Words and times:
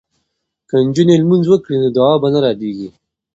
که 0.67 0.75
نجونې 0.87 1.15
لمونځ 1.21 1.45
وکړي 1.49 1.75
نو 1.81 1.89
دعا 1.97 2.13
به 2.21 2.27
نه 2.33 2.39
ردیږي. 2.45 2.89